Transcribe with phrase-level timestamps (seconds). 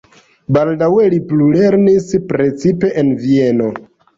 [0.55, 3.71] Baldaŭe li plulernis precipe en Vieno.